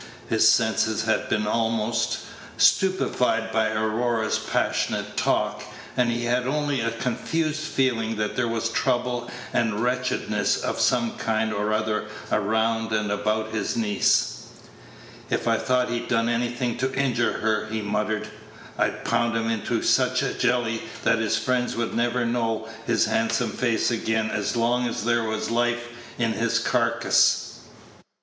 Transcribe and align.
His 0.29 0.49
senses 0.49 1.03
had 1.03 1.29
been 1.29 1.45
almost 1.45 2.21
stupefied 2.57 3.51
by 3.51 3.69
Aurora's 3.69 4.39
passionate 4.39 5.15
talk, 5.15 5.61
and 5.95 6.09
he 6.09 6.23
had 6.25 6.47
only 6.47 6.81
a 6.81 6.89
confused 6.89 7.61
feeling 7.61 8.15
that 8.15 8.35
there 8.35 8.47
was 8.47 8.69
trouble 8.69 9.29
and 9.53 9.79
wretchedness 9.81 10.57
of 10.57 10.79
some 10.79 11.17
kind 11.19 11.53
or 11.53 11.71
other 11.71 12.05
around 12.31 12.91
and 12.91 13.11
about 13.11 13.51
his 13.51 13.77
niece. 13.77 14.45
"If 15.29 15.47
I 15.47 15.59
thought 15.59 15.89
he'd 15.91 16.07
done 16.07 16.29
anything 16.29 16.77
to 16.77 16.91
injure 16.95 17.33
her," 17.33 17.67
he 17.67 17.83
muttered, 17.83 18.27
"I'd 18.79 19.05
pound 19.05 19.37
him 19.37 19.51
into 19.51 19.83
such 19.83 20.23
a 20.23 20.33
jelly 20.33 20.81
that 21.03 21.19
his 21.19 21.37
friends 21.37 21.75
would 21.75 21.93
never 21.93 22.25
know 22.25 22.67
his 22.87 23.05
handsome 23.05 23.51
face 23.51 23.91
again 23.91 24.31
as 24.31 24.55
long 24.57 24.87
as 24.87 25.05
there 25.05 25.25
was 25.25 25.51
life 25.51 25.89
in 26.17 26.33
his 26.33 26.57
carcass." 26.57 27.59